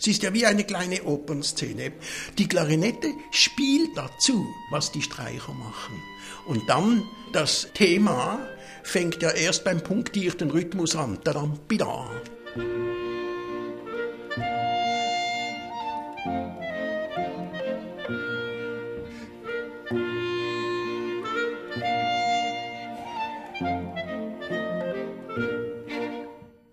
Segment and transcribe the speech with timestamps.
[0.00, 1.90] Es ist ja wie eine kleine Opernszene.
[2.38, 6.00] Die Klarinette spielt dazu, was die Streicher machen.
[6.46, 7.02] Und dann
[7.32, 8.38] das Thema
[8.84, 11.18] fängt ja erst beim punktierten Rhythmus an.
[11.24, 12.08] Tadam, bida.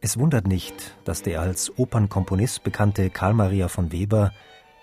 [0.06, 4.34] Es wundert nicht, dass der als Opernkomponist bekannte Karl Maria von Weber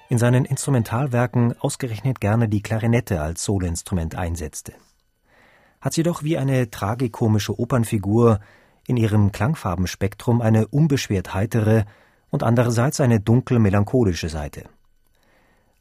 [0.08, 4.72] in seinen Instrumentalwerken ausgerechnet gerne die Klarinette als Soloinstrument einsetzte.
[5.80, 8.40] Hat sie doch wie eine tragikomische Opernfigur
[8.88, 11.84] in ihrem Klangfarbenspektrum eine unbeschwert heitere
[12.30, 14.64] und andererseits eine dunkel melancholische Seite.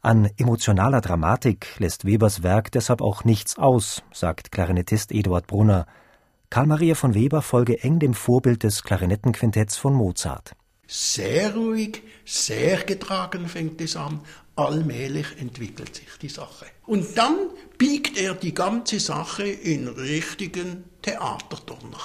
[0.04, 5.88] An emotionaler Dramatik lässt Webers Werk deshalb auch nichts aus, sagt Klarinettist Eduard Brunner,
[6.52, 10.52] Karl Maria von Weber folge eng dem Vorbild des Klarinettenquintetts von Mozart.
[10.86, 14.20] Sehr ruhig, sehr getragen fängt es an,
[14.58, 16.66] allmählich entwickelt sich die Sache.
[16.86, 17.38] Und dann
[17.78, 22.04] biegt er die ganze Sache in richtigen Theaterdonner.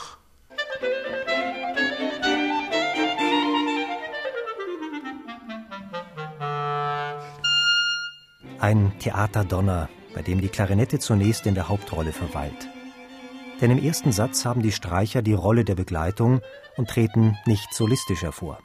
[8.60, 12.68] Ein Theaterdonner, bei dem die Klarinette zunächst in der Hauptrolle verweilt.
[13.60, 16.40] Denn im ersten Satz haben die Streicher die Rolle der Begleitung
[16.76, 18.58] und treten nicht solistisch hervor.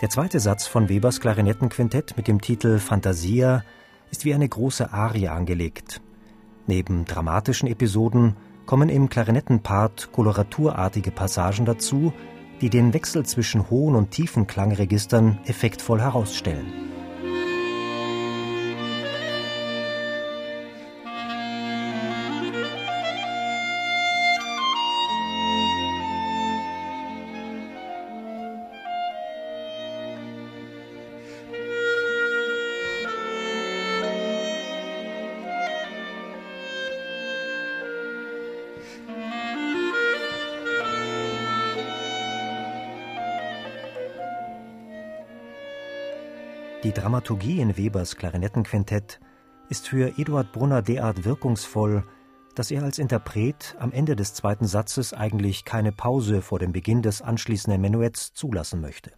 [0.00, 3.62] Der zweite Satz von Webers Klarinettenquintett mit dem Titel Fantasia
[4.10, 6.00] ist wie eine große Arie angelegt.
[6.66, 12.12] Neben dramatischen Episoden kommen im Klarinettenpart koloraturartige Passagen dazu,
[12.62, 16.91] die den Wechsel zwischen hohen und tiefen Klangregistern effektvoll herausstellen.
[46.84, 49.20] Die Dramaturgie in Webers Klarinettenquintett
[49.68, 52.04] ist für Eduard Brunner derart wirkungsvoll,
[52.56, 57.00] dass er als Interpret am Ende des zweiten Satzes eigentlich keine Pause vor dem Beginn
[57.00, 59.12] des anschließenden Menuetts zulassen möchte.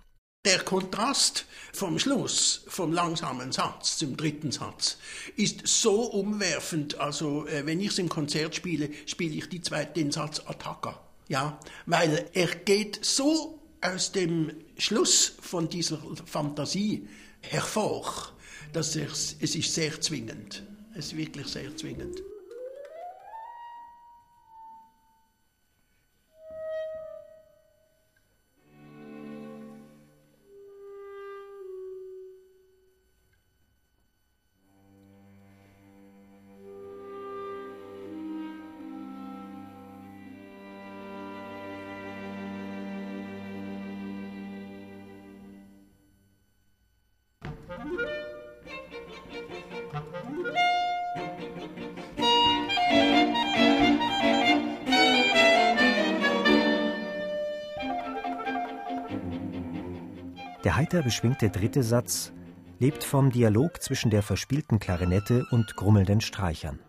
[0.44, 4.98] Der Kontrast vom Schluss, vom langsamen Satz zum dritten Satz,
[5.36, 7.00] ist so umwerfend.
[7.00, 11.00] Also, äh, wenn ich es im Konzert spiele, spiele ich die zweite, den Satz Attacca.
[11.28, 17.08] Ja, weil er geht so aus dem Schluss von dieser Fantasie
[17.50, 18.32] hervor,
[18.72, 20.62] dass es, es ist sehr zwingend.
[20.94, 22.22] Es ist wirklich sehr zwingend.
[60.74, 62.32] Der heiter beschwingte dritte Satz
[62.80, 66.80] lebt vom Dialog zwischen der verspielten Klarinette und grummelnden Streichern.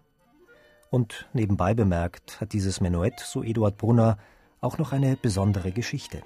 [0.89, 4.17] Und nebenbei bemerkt hat dieses Menuett, so Eduard Brunner,
[4.59, 6.23] auch noch eine besondere Geschichte.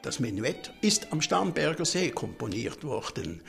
[0.00, 3.42] Das Menuett ist am Starnberger See komponiert worden.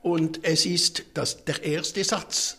[0.00, 2.58] Und es ist das, der erste Satz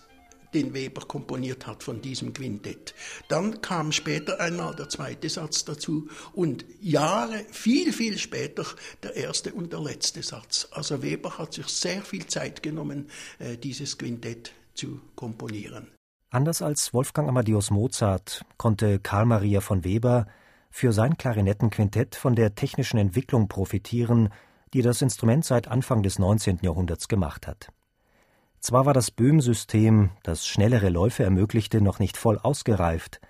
[0.54, 2.94] den Weber komponiert hat von diesem Quintett.
[3.28, 8.66] Dann kam später einmal der zweite Satz dazu und Jahre, viel, viel später
[9.04, 10.68] der erste und der letzte Satz.
[10.72, 13.10] Also Weber hat sich sehr viel Zeit genommen,
[13.40, 15.88] äh, dieses Quintett zu komponieren.
[16.32, 20.28] Anders als Wolfgang Amadeus Mozart konnte Karl Maria von Weber
[20.70, 24.30] für sein Klarinettenquintett von der technischen Entwicklung profitieren,
[24.74, 26.60] die das Instrument seit Anfang des 19.
[26.62, 27.70] Jahrhunderts gemacht hat.
[28.60, 33.22] Zwar war das Böhm-System, das schnellere Läufe ermöglichte, noch nicht voll ausgereift,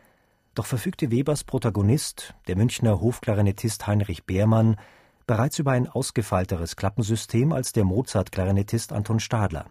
[0.56, 4.78] doch verfügte Webers Protagonist, der Münchner Hofklarinettist Heinrich Beermann,
[5.28, 9.68] bereits über ein ausgefeilteres Klappensystem als der Mozart-Klarinettist Anton Stadler.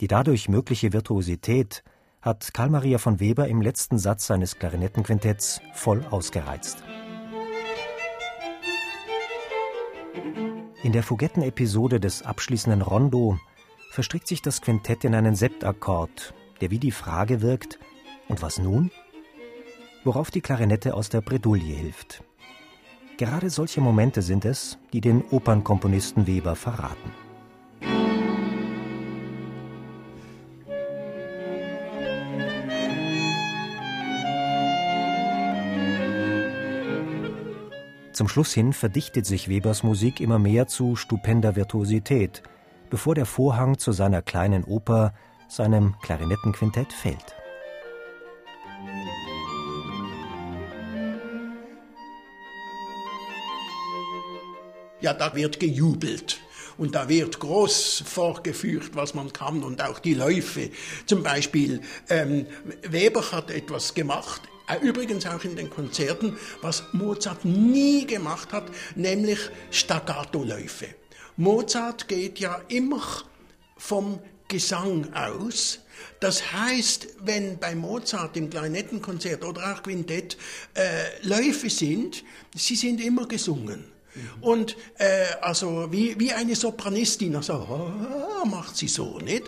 [0.00, 1.82] Die dadurch mögliche Virtuosität
[2.22, 6.84] hat Karl Maria von Weber im letzten Satz seines Klarinettenquintetts voll ausgereizt.
[10.82, 13.40] In der Fugetten-Episode des abschließenden Rondo
[13.96, 17.78] verstrickt sich das Quintett in einen Septakkord, der wie die Frage wirkt:
[18.28, 18.90] Und was nun?
[20.04, 22.22] Worauf die Klarinette aus der Bredouille hilft.
[23.16, 27.10] Gerade solche Momente sind es, die den Opernkomponisten Weber verraten.
[38.12, 42.42] Zum Schluss hin verdichtet sich Webers Musik immer mehr zu stupender Virtuosität,
[42.90, 45.14] bevor der Vorhang zu seiner kleinen Oper,
[45.48, 47.36] seinem Klarinettenquintett, fällt.
[55.00, 56.40] Ja, da wird gejubelt.
[56.78, 60.70] Und da wird groß vorgeführt, was man kann und auch die Läufe.
[61.06, 61.80] Zum Beispiel,
[62.10, 62.46] ähm,
[62.82, 68.64] Weber hat etwas gemacht, äh, Übrigens auch in den Konzerten, was Mozart nie gemacht hat,
[68.94, 69.38] nämlich
[69.70, 70.88] Staccato-Läufe.
[71.36, 73.02] Mozart geht ja immer
[73.76, 75.80] vom Gesang aus.
[76.20, 80.36] Das heißt, wenn bei Mozart im Klarinettenkonzert oder auch Quintett
[80.74, 82.24] äh, Läufe sind,
[82.54, 83.84] sie sind immer gesungen.
[84.14, 84.42] Mhm.
[84.42, 89.44] Und äh, also wie, wie eine Sopranistin, also oh, macht sie so, nicht?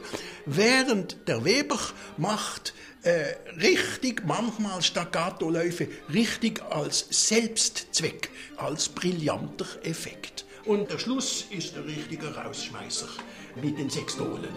[0.46, 1.78] Während der Weber
[2.16, 10.44] macht äh, richtig, manchmal Staccato-Läufe, richtig als Selbstzweck, als brillanter Effekt.
[10.64, 13.08] Und der Schluss ist der richtige Rausschmeißer
[13.56, 14.48] mit den sechs Tolen.